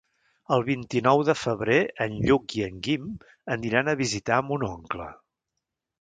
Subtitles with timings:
[0.55, 3.07] El vint-i-nou de febrer en Lluc i en Guim
[3.57, 5.07] aniran a visitar mon oncle.